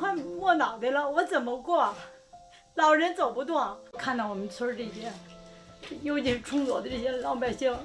[0.00, 1.94] 快没脑袋了，我怎么过？
[2.74, 5.12] 老人走不动，看到我们村这些，
[6.02, 7.76] 尤其是崇左的这些老百姓，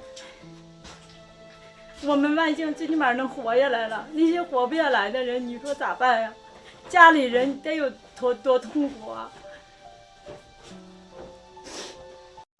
[2.02, 6.32] 我们万幸最起码能活下来了，那些活不下来的人，你说咋办呀？
[6.88, 9.30] 家里人得有多多痛苦啊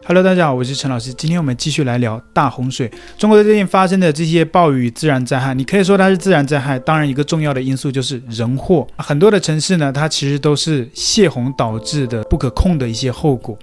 [0.07, 1.13] ！Hello，大家好，我是陈老师。
[1.15, 2.89] 今天我们继续来聊大洪水。
[3.17, 6.79] 中国最近发生的这些暴雨、自然灾害，你可以说它是自然灾害。
[6.79, 8.87] 当然，一个重要的因素就是人祸。
[8.95, 13.59] 很多的城市呢，它其实都是泄洪导致的不可控的一些后果。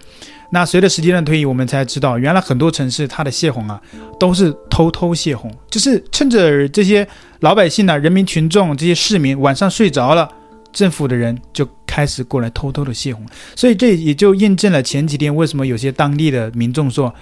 [0.51, 3.81] 那随着时间的推移，我们才知道，原来很多城市它的泄洪啊，
[4.21, 7.09] 都是偷偷泄洪，就是趁着这些
[7.41, 10.29] 老百姓呢、人民群众、这些市民晚上睡着了。
[10.75, 13.25] 政府的人就开始过来偷偷的泄洪，
[13.55, 17.15] 所以这也就印证了前几天为什么有些当地的民众说，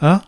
[0.00, 0.20] 啊，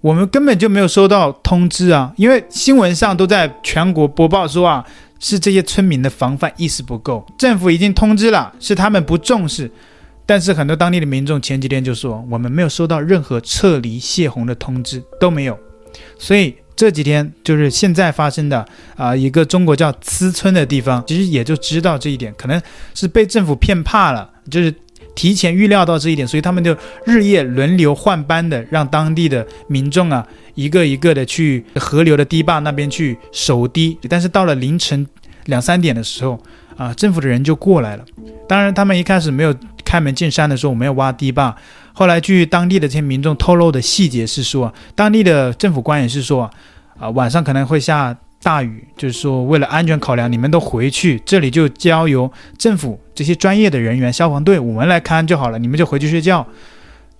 [0.00, 4.86] 我们根本就没有收到通知啊，因为新闻上都在全国播报说啊，
[5.18, 9.68] 是这些村民的防范意识不够，政府已经通知了，是他们不重视，
[10.24, 15.58] 但是很多当地的民众前几天就说，我们没有收到任何撤离泄洪的通知，都没有，
[16.16, 16.54] 所以。
[16.80, 22.58] 这几天就是现在发生的啊、一个中国叫葳村的地方，其实也就知道这一点，可能
[22.94, 24.74] 是被政府骗怕了，就是
[25.14, 33.98] 提前预料到这一点，所以他们就日夜轮流换班的，让当地的民众啊，一个一个的去河流的堤坝那边去守堤。
[34.08, 35.06] 但是到了凌晨
[35.44, 36.42] 两三点的时候
[36.78, 38.04] 啊，政府的人就过来了。
[38.48, 41.54] 当然，他们一开始没有开门见山的说我们要挖堤坝。
[41.92, 46.50] 后来，据当地的这些民众透露的细节是说，当地的政府官员是说，
[47.00, 56.46] 啊，晚上可能会下大雨，就是说为了安全考量，你们都回去，这里就交由政府这些专业的人员、消防队我们来看就好了，你们就回去睡觉。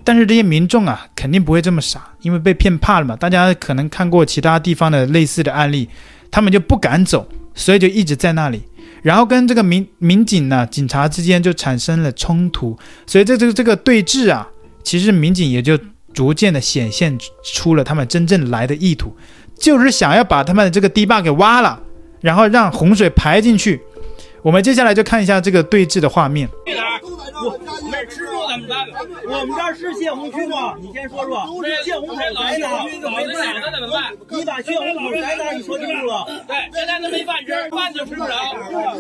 [0.04, 3.16] 但是这些民众啊，肯定不会这么傻，因为被骗怕了嘛。
[3.16, 5.88] 大家可能看过其他地方的类似的案例，
[6.30, 8.62] 他们就不敢走，所以就一直在那里。
[9.02, 14.46] 然后跟这个民民警呢、警察之间就产生了冲突，所以这这个这个对峙啊。
[14.82, 15.78] 其实民警也就
[16.14, 17.18] 逐渐的显现
[17.54, 19.14] 出了他们真正来的意图，
[19.60, 21.80] 就是想要把他们的这个堤坝给挖了，
[22.20, 23.80] 然后让洪水排进去。
[24.42, 26.48] 我们接下来就看一下这个对峙的画面。
[26.66, 27.00] 去哪儿？
[27.42, 27.50] 我
[27.90, 28.86] 没吃住怎么办？
[29.28, 30.74] 我们这儿是泄洪区吗？
[30.80, 31.44] 你先说说。
[31.84, 32.50] 泄洪口在哪？
[32.50, 33.10] 没饭吃怎
[33.80, 34.12] 么办？
[34.28, 35.52] 你把泄洪口在哪？
[35.52, 36.26] 你说清楚了。
[36.48, 38.32] 对，现在都没饭吃，饭都吃不着，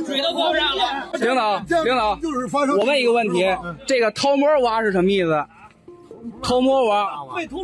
[0.06, 1.08] 水都喝不上了。
[1.14, 2.18] 领导，领导，
[2.76, 3.46] 我问一个问题，
[3.86, 5.42] 这个掏摸挖是什么意思？
[6.42, 7.06] 偷摸挖，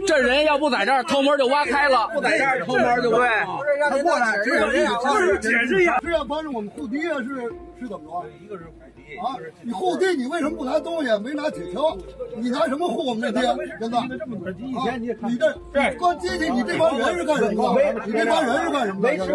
[0.07, 3.29] 这人要不在这儿，偷摸就挖开了；不在这儿，偷摸就对。
[3.91, 8.27] 他过来，只有这是解释一下，是要帮着我们护堤啊，是是怎么着？
[8.43, 11.19] 一个是护堤啊，你护堤，你为什么不拿东西？
[11.19, 11.97] 没拿铁锹，
[12.37, 13.47] 你拿什么护我们这堤？
[13.81, 13.99] 真的？
[14.59, 17.93] 以前你你这光机去，你这帮人是干什么的？
[18.07, 19.17] 你这帮人是干什么的？
[19.17, 19.27] 先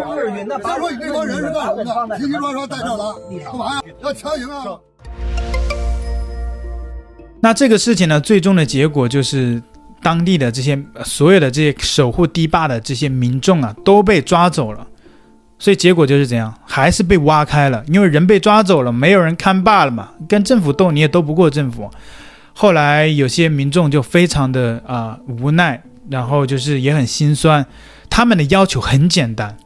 [0.78, 2.18] 说你这帮人是干什么的？
[2.18, 3.82] 叽叽喳喳带这来，干嘛呀？
[4.00, 4.78] 要强行啊？
[7.44, 9.60] 那这个事情呢，最终的结果就是，
[10.00, 14.86] 当地的这些所有的这些守护堤坝的这些民众啊，都被抓走了。
[15.58, 21.90] 所以结果就是怎样，还是被挖开了，因为人被抓走了，没有人看坝了嘛，跟政府斗你也斗不过政府。
[22.52, 27.66] 后来有些民众就非常的啊、无奈，然后就是也很心酸。
[28.08, 29.56] 他们的要求很简单，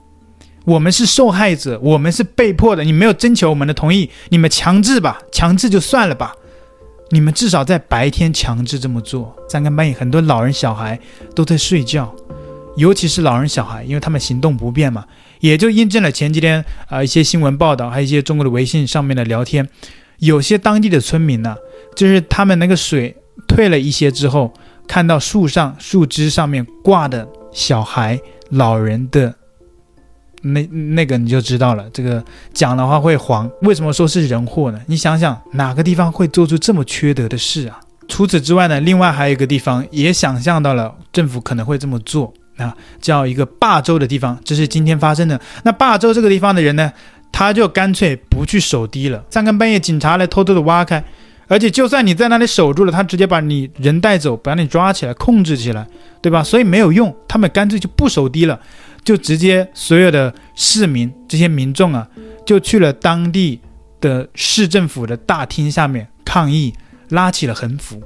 [0.64, 6.34] 我们是受害者，我们是被迫的，你没有征求我们的同意，你们强制吧，强制就算了吧。
[7.10, 10.98] 你们至少在白天强制这么做，三更半夜很多老人小孩
[11.34, 12.12] 都在睡觉，
[12.76, 15.04] 尤其是老人小孩，因为他们行动不便嘛，
[15.40, 19.68] 也就印证了前几天啊、一些新闻报道，还有一些中国的微信上面的聊天，
[20.18, 21.56] 有些当地的村民呢，
[21.94, 23.16] 就是他们那个水
[23.46, 24.52] 退了一些之后，
[24.88, 29.34] 看到树上树枝上面挂的小孩、老人的。
[30.52, 33.50] 那那个你就知道了，这个讲的话会黄。
[33.62, 34.80] 为什么说是人祸呢？
[34.86, 37.80] 你想想，哪个地方会做出这么缺德的事啊？
[38.08, 45.40] 除此之外呢，另外还有一个地方也想象到了政府可能会这么做啊，叫一个霸州的地方，这是今天发生的。
[45.64, 46.92] 那霸州这个地方的人呢，
[47.32, 51.02] 他就干脆不去守堤了，三更半夜警察来偷偷的挖开，
[51.48, 55.84] 而且就算你在那里守住了，他直接把你人带走，把你抓起来控制起来，
[56.22, 56.44] 对吧？
[56.44, 58.60] 所以没有用，他们干脆就不守堤了。
[59.06, 62.08] 就直接所有的市民这些民众啊，
[62.44, 63.60] 就去了当地
[64.00, 66.74] 的市政府的大厅下面抗议，
[67.10, 68.02] 拉起了横幅，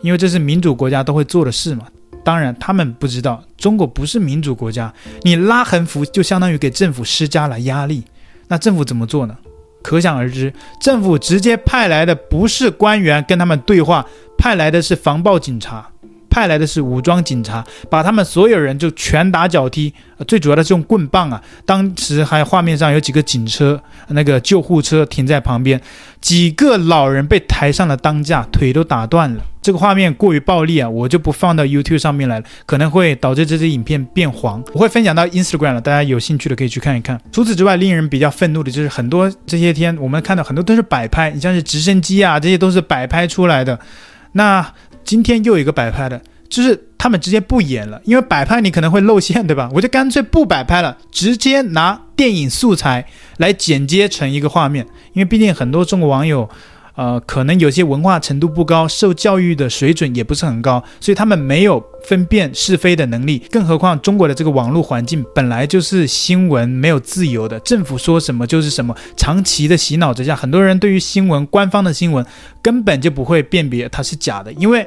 [0.00, 1.86] 因为这是民主国家都会做的事嘛。
[2.24, 4.90] 当然，他们不知道中国不是民主国家，
[5.24, 8.02] 你拉横幅就相当于给政府施加了压力。
[8.48, 9.36] 那政府怎么做呢？
[9.82, 10.50] 可想而知，
[10.80, 14.06] 政府直接派来的不是官员跟他们对话，
[14.38, 15.90] 派来的是防暴警察。
[16.34, 19.94] 派来的是武装警察，把他们所有人就拳打脚踢，
[20.26, 21.40] 最主要的是用棍棒啊。
[21.64, 25.80] 当时还画面上有几个警车，那个救护车停在旁边，
[26.20, 29.44] 几个老人被抬上了担架，腿都打断了。
[29.62, 34.60] 这个画面过于暴力啊，我就不放到 YouTube 上面来了，可能会导致这支影片变黄。
[34.72, 37.18] 我会分享到 Instagram 了，大家有兴趣的可以去看一看。
[37.30, 43.78] 除此之外，令人比较愤怒的就是很多这些天我们看到很多都是摆拍，你像是直升机啊，这些都是摆拍出来的。
[44.32, 44.66] 那
[45.04, 49.68] 今天又一个摆拍的，就是他们直接不演了，因为摆拍你可能会露馅，对吧？
[49.74, 53.06] 我就干脆不摆拍了，直接拿电影素材
[53.36, 56.48] 来剪接成一个画面，因为毕竟很多中国网友。
[56.94, 63.42] 呃，可能有些文化程度不高，受教育的水准也不是很高，所以他们没有分辨是非的能力。
[63.50, 68.94] 更何况中国的这个网络环境本来就是新闻没有自由的，政府说什么就是什么。
[69.16, 72.24] 长期的洗脑之下，很多人对于新闻、官方的新闻
[72.62, 74.86] 根本就不会辨别它是假的，因为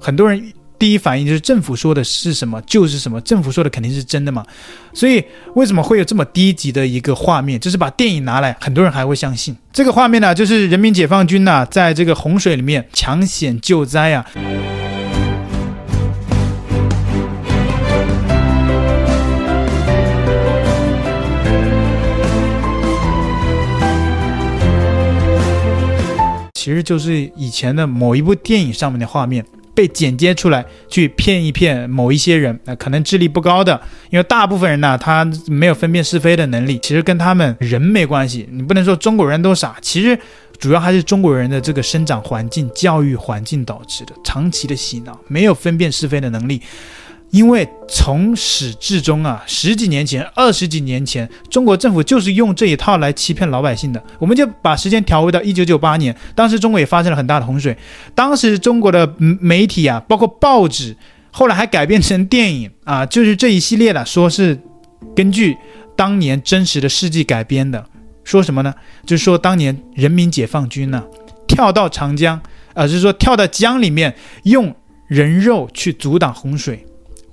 [0.00, 0.52] 很多人。
[0.78, 4.44] 第一反应就是政府说的是什么就是什么，政府说的肯定是真的嘛。
[4.92, 5.24] 所以
[5.54, 7.58] 为什么会有这么低级的一个画面？
[7.58, 10.34] 就是把电影拿来，很多人还会相信这个画面呢？
[10.34, 14.26] 就是人民解放军呐，在这个洪水里面抢险救灾啊。
[26.54, 29.44] 其实就是以前的某一部电影上面的画面。
[29.76, 33.78] 被剪接出来去骗一骗某一些人，那可能智力不高的，
[34.10, 38.48] 因为大部分人呢，他没有分辨是非的能力，其实跟他们人没关系。
[38.50, 40.18] 你不能说中国人都傻，其实
[40.58, 46.62] 主要还是中国人的这个生长环境、教育环境导致的，长期的洗脑，没有分辨是非的能力。
[47.30, 54.02] 因为从始至终啊，十几年前、二十几年前，中国政府就是用这一套来欺骗老百姓的。
[54.18, 57.76] 我们就把时间调回到一九九八年，当时中国也发生了很大的洪水。
[58.14, 60.96] 当时中国的媒体啊，包括报纸，
[61.30, 64.58] 后来还改编成电影啊，就是这一系列的，说是
[65.14, 65.56] 根据
[65.96, 67.84] 当年真实的事迹改编的。
[68.24, 68.74] 说什么呢？
[69.04, 71.04] 就是说当年人民解放军呢、
[71.46, 72.40] 跳到长江，
[72.74, 74.14] 啊，就是说跳到江里面，
[74.44, 74.74] 用
[75.06, 76.86] 人肉去阻挡洪水。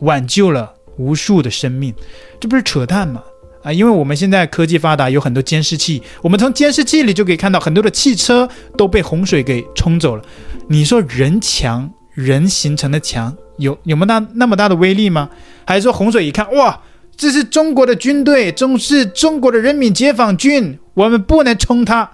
[0.03, 1.93] 挽救了无数的生命，
[2.39, 3.21] 这不是扯淡吗？
[3.63, 8.47] 啊，因为我们现在科技发达，有很多监视器，我们从监视器里就可以看到很多的汽车
[8.77, 10.23] 都被洪水给冲走了。
[10.67, 15.29] 你说人墙，人形成的墙有有没有那那么大的威力吗？
[15.65, 16.81] 还是说洪水一看，哇，
[17.15, 22.11] 这是中国的军队，中是中国的人民解放军，我们不能冲它，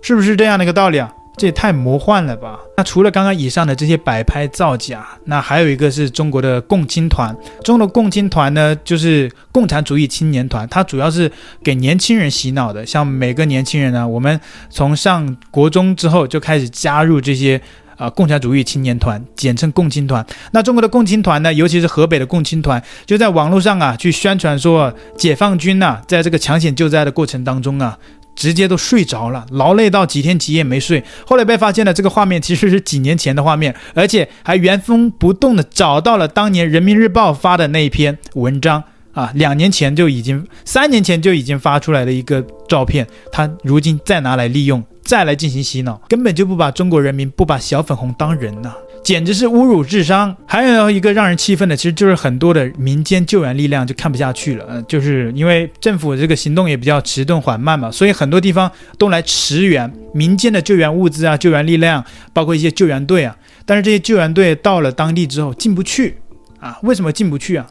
[0.00, 1.12] 是不是这样的一个道理啊？
[1.42, 2.60] 这也太魔幻了吧！
[2.76, 7.36] 那除了刚刚以上的这些摆拍造假，那还有一个是中国的共青团。
[7.64, 11.28] 中国的共青团呢，就是共产主义青年团，它主要是
[11.64, 12.86] 给年轻人洗脑的。
[12.86, 14.40] 像每个年轻人呢，我们
[14.70, 17.60] 从上国中之后就开始加入这些
[17.96, 20.24] 啊、共产主义青年团，简称共青团。
[20.52, 27.98] 那中国的共青团呢，尤其是河北的共青团，就在网络上啊去宣传说，解放军呐、在这个抢险救灾的过程当中啊。
[28.34, 31.02] 直接都睡着了，劳累到几天几夜没睡。
[31.26, 38.82] 后来被发现了，这个画面其实是几年前的画面，而且还原封不动的找到了当年人民日报发的那一篇文章
[39.12, 48.72] 啊，两年前就已经，三年前就已经发出来的一个照片，他如今再拿来利用，再来进行洗脑，根本就不把中国人民，不把小粉红当人呐、
[49.02, 50.34] 简直是侮辱智商！
[50.46, 63.36] 还有一个让人气愤的，其实就是很多的民间救援力量就看不下去了，呃，就是因为政府这个行动也比较迟钝缓慢嘛，所以很多地方都来驰援民间的救援物资啊、救援力量，包括一些救援队啊。
[63.66, 66.18] 但是这些救援队到了当地之后进不去
[66.60, 66.78] 啊？
[66.82, 67.66] 为什么进不去啊？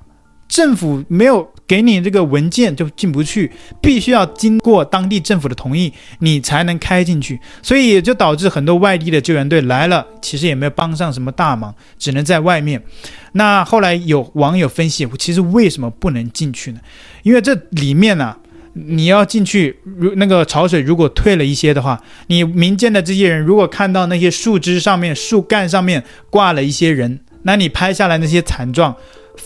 [0.51, 3.49] 政府没有给你这个文件就进不去，
[3.81, 7.39] 必须要经过当地政府的同意，你才能开进去。
[7.63, 12.83] 所以也就导致很多外地的救援队来了，其实也没有帮上什么大忙，只能在外面。
[13.31, 16.81] 那后来有网友分析，其实为什么不能进去呢？
[17.23, 18.35] 因为这里面呢、
[18.73, 28.93] 你要进去，如那个潮水如果退了一些的话，你民间的这些人如果看到那些树枝上面、树干上面挂了一些人，那你拍下来那些惨状。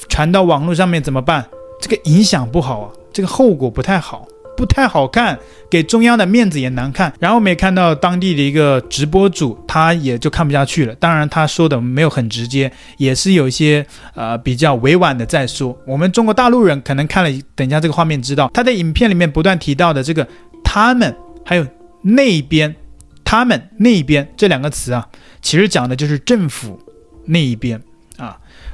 [0.09, 1.45] 传到网络上面怎么办？
[1.81, 4.25] 这个影响不好啊，这个后果不太好，
[4.55, 5.37] 不太好看，
[5.69, 7.13] 给中央的面子也难看。
[7.19, 10.95] 然后我们也看到当地的一个直播主，他也就看不下去了。
[10.95, 15.77] 当然他说的没有很直接，也是有一些呃比较委婉的在说。
[15.85, 20.25] 我们中国大陆人可能看了，等一下这个画面知道，他在影片里面不断提到的这个
[20.63, 21.13] 他们，
[21.43, 21.67] 还有
[22.01, 22.73] 那边，
[23.25, 25.07] 他们那边这两个词啊，
[25.41, 26.79] 其实讲的就是政府
[27.25, 27.81] 那一边。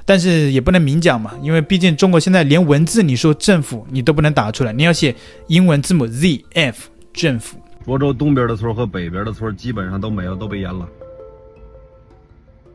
[0.05, 5.15] 但是也不能明讲嘛，因为毕竟中国现在连文字你说政府你都不能打出来，你要写
[5.47, 7.57] 英文字母 Z F 政府。
[7.85, 10.87] 涿州东边的村和北边的村基本上都没了，都被淹了，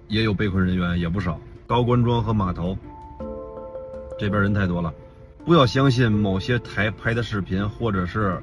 [0.09, 1.41] 也有被困人员也不少。
[1.67, 2.77] 高官庄和码头
[4.19, 4.93] 这边人太多了，
[5.45, 8.41] 不要相信某些台拍的视频或者是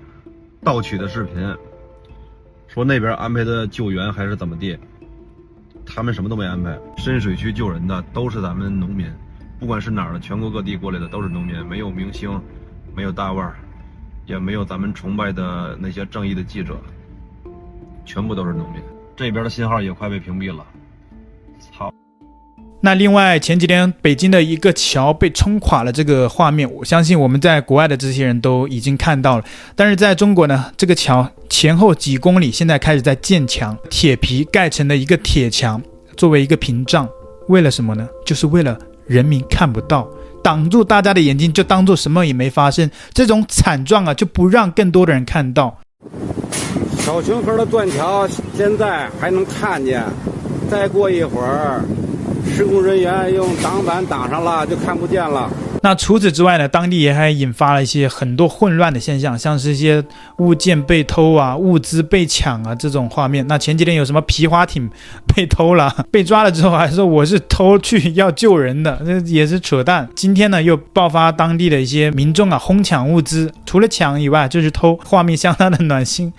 [0.63, 1.55] 盗取的视频，
[2.67, 4.77] 说那边安排的救援还是怎么地，
[5.85, 6.77] 他们什么都没安排。
[6.97, 9.11] 深水区救人的都是咱们农民，
[9.59, 12.41] 不管是哪儿的，全国各地过来的都是农民，没有明星，
[12.95, 13.55] 没有大腕儿，
[14.25, 16.77] 也没有咱们崇拜的那些正义的记者，
[18.05, 18.81] 全部都是农民。
[19.15, 20.65] 这边的信号也快被屏蔽了，
[21.59, 21.93] 操！
[22.85, 29.45] 那另外前几天北京的一个桥被冲垮了，这个画面，我相信我们在国外的这些人都已经看到了。
[29.73, 35.81] 但是在中国呢，这个桥前后几公里现在开始在建墙，铁皮盖成了一个铁墙，
[36.17, 37.07] 作为一个屏障，
[37.47, 38.05] 为了什么呢？
[38.25, 40.05] 就是为了人民看不到，
[40.43, 42.91] 挡住大家的眼睛，就当做什么也没发生。
[43.13, 45.79] 这种惨状啊，就不让更多的人看到。
[46.97, 50.03] 小清河的断桥现在还能看见，
[50.69, 51.81] 再过一会儿。
[52.53, 55.49] 施工人员用挡板挡上了，就看不见了。
[55.81, 56.65] 那除此之外呢？
[56.65, 60.01] 当地也还引发了一些很多混乱的现象，像是一些
[60.37, 63.45] 物件被偷啊、物资被抢啊这种画面。
[63.47, 64.89] 那前几天有什么皮划艇
[65.35, 70.07] 被偷了， 被抓了之后还说我是偷去要救人的，这也是扯淡。
[70.15, 76.31] 今天呢又爆发当地的一些民众啊哄抢物资，除了抢以外就是偷，画面相当的暖心。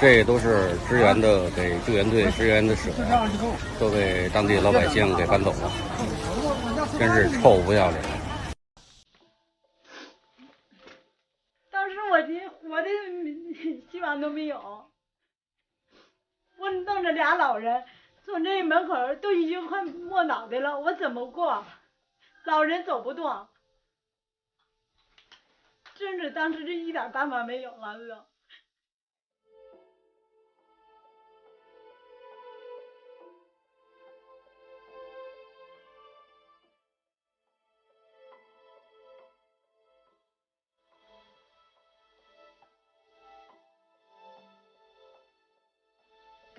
[0.00, 2.92] 这都是支援的，给救援队支援的水，
[3.80, 5.70] 都被当地老百姓给搬走了，
[6.98, 8.02] 真是臭不要脸！
[11.70, 12.88] 当时我的活的
[13.90, 14.90] 希望都没有，
[16.58, 17.84] 我弄着俩老人
[18.26, 21.64] 从这门口都已经快没脑袋了，我怎么过？
[22.44, 23.48] 老人走不动，
[25.94, 28.33] 真是当时这一点办法没有了都。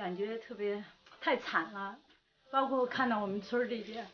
[0.05, 0.83] 感觉特别
[1.19, 1.97] 太惨了，
[2.51, 4.05] 包括看到我们村这些，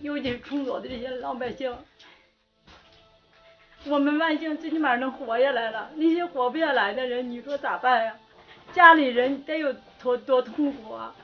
[0.00, 1.76] 尤其是崇左的这些老百姓，
[3.84, 8.18] 我们万幸最起码能活下来了，那些活不下来的人，你说咋办呀？
[8.72, 9.70] 家里人得有
[10.02, 11.14] 多多痛苦啊！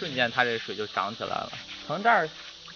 [0.00, 1.52] 瞬间，它这水就涨起来了。
[1.86, 2.26] 从这儿，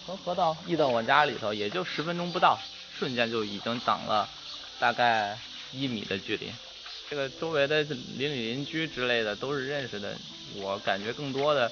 [0.05, 2.59] 从河道溢到我家里头，也就十分钟不到，
[2.99, 4.29] 瞬间就已经涨了
[4.79, 5.35] 大概
[5.71, 6.51] 一米的距离。
[7.09, 10.15] 这个周围的邻里邻居之类的都是认识的，
[10.53, 11.71] 我感觉更多的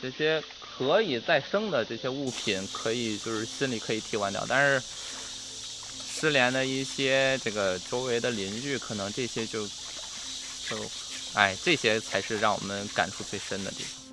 [0.00, 4.46] 这些可以再生的这些物品，可以就是心里可以替换掉。
[4.48, 4.86] 但是
[6.20, 10.90] 失联的一些这个周围的邻居，可能这些就就，
[11.34, 14.07] 哎，这些才是让我们感触最深的地方。